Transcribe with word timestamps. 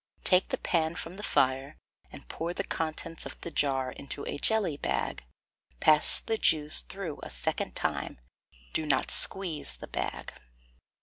Take 0.23 0.49
the 0.49 0.57
pan 0.57 0.95
from 0.95 1.15
the 1.17 1.21
fire, 1.21 1.77
and 2.11 2.27
pour 2.27 2.55
the 2.55 2.63
contents 2.63 3.27
of 3.27 3.39
the 3.41 3.51
jar 3.51 3.91
into 3.91 4.25
a 4.25 4.39
jelly 4.39 4.75
bag, 4.75 5.23
pass 5.79 6.19
the 6.19 6.39
juice 6.39 6.81
through 6.81 7.19
a 7.21 7.29
second 7.29 7.75
time; 7.75 8.19
do 8.73 8.87
not 8.87 9.11
squeeze 9.11 9.75
the 9.77 9.85
bag. 9.87 10.33